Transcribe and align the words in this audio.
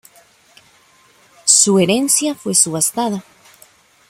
Su 1.45 1.77
herencia 1.77 2.33
fue 2.33 2.55
subastada. 2.55 3.23